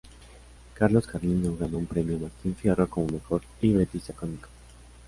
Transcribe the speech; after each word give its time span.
Carlos 0.73 1.05
Carlino 1.05 1.55
ganó 1.55 1.77
un 1.77 1.85
Premio 1.85 2.17
Martín 2.17 2.55
Fierro 2.55 2.89
como 2.89 3.05
mejor 3.09 3.43
libretista 3.61 4.13
cómico. 4.13 4.49